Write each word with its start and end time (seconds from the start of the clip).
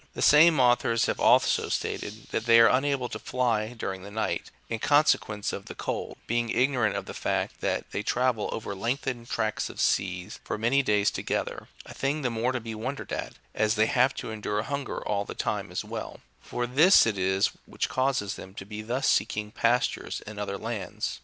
The 0.15 0.21
same 0.23 0.59
authors 0.59 1.05
have 1.05 1.19
also 1.19 1.69
stated, 1.69 2.29
that 2.31 2.47
they 2.47 2.59
are 2.59 2.67
unable 2.69 3.07
to 3.07 3.19
fly 3.19 3.73
during 3.73 4.01
the 4.01 4.09
night, 4.09 4.49
in 4.67 4.79
consequence 4.79 5.53
of 5.53 5.67
the 5.67 5.75
cold, 5.75 6.17
being 6.25 6.49
ignorant 6.49 6.95
of 6.95 7.05
the 7.05 7.13
fact, 7.13 7.61
that 7.61 7.91
they 7.91 8.01
travel 8.01 8.49
over 8.51 8.73
lengthened 8.73 9.29
tracts 9.29 9.69
of 9.69 9.79
sea 9.79 10.27
for 10.43 10.57
many 10.57 10.81
days 10.81 11.11
together, 11.11 11.67
a 11.85 11.93
thing 11.93 12.23
the 12.23 12.31
more 12.31 12.51
to 12.51 12.59
be 12.59 12.73
won 12.73 12.95
dered 12.95 13.11
at, 13.11 13.33
as 13.53 13.75
they 13.75 13.85
have 13.85 14.15
to 14.15 14.31
endure 14.31 14.63
hunger 14.63 15.07
all 15.07 15.23
the 15.23 15.35
time 15.35 15.71
as 15.71 15.85
well, 15.85 16.19
for 16.41 16.65
this 16.65 17.05
it 17.05 17.19
is 17.19 17.51
which 17.67 17.87
causes 17.87 18.33
them 18.37 18.55
to 18.55 18.65
be 18.65 18.81
thus 18.81 19.07
seeking 19.07 19.51
pastures 19.51 20.19
in 20.21 20.39
other 20.39 20.57
lands. 20.57 21.19